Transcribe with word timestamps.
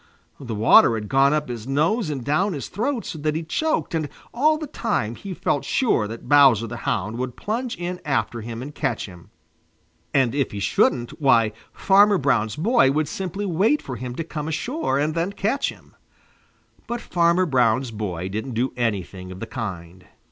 The 0.39 0.55
water 0.55 0.95
had 0.95 1.07
gone 1.07 1.31
up 1.31 1.47
his 1.47 1.67
nose 1.67 2.09
and 2.09 2.25
down 2.25 2.53
his 2.53 2.69
throat 2.69 3.05
so 3.05 3.19
that 3.19 3.35
he 3.35 3.43
choked, 3.43 3.93
and 3.93 4.09
all 4.33 4.57
the 4.57 4.65
time 4.65 5.13
he 5.13 5.31
felt 5.35 5.63
sure 5.63 6.07
that 6.07 6.27
Bowser 6.27 6.65
the 6.65 6.77
Hound 6.89 7.19
would 7.19 7.35
plunge 7.35 7.77
in 7.77 8.01
after 8.03 8.41
him 8.41 8.63
and 8.63 8.73
catch 8.73 9.05
him. 9.05 9.29
And 10.11 10.33
if 10.33 10.49
he 10.53 10.59
shouldn't, 10.59 11.21
why 11.21 11.51
Farmer 11.71 12.17
Brown's 12.17 12.55
Boy 12.55 12.89
would 12.91 13.07
simply 13.07 13.45
wait 13.45 13.79
for 13.79 13.95
him 13.95 14.15
to 14.15 14.23
come 14.23 14.47
ashore 14.47 14.97
and 14.97 15.13
then 15.13 15.33
catch 15.33 15.69
him. 15.69 15.93
But 16.87 16.99
Farmer 16.99 17.45
Brown's 17.45 17.91
boy 17.91 18.27
didn't 18.27 18.55
do 18.55 18.73
anything 18.75 19.31
of 19.31 19.39
the 19.39 19.45
kind. 19.45 20.03